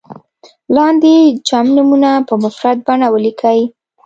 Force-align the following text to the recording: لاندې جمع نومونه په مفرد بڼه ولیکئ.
لاندې 0.75 1.13
جمع 1.47 1.71
نومونه 1.75 2.11
په 2.27 2.33
مفرد 2.43 2.77
بڼه 2.87 3.07
ولیکئ. 3.09 3.59